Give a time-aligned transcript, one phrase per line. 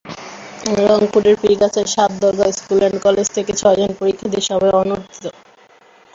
[0.81, 5.27] রংপুরের পীরগাছার সাত দরগা স্কুল অ্যান্ড কলেজ থেকে ছয়জন পরীক্ষা দিয়ে সবাই অনুত্তীর্ণ।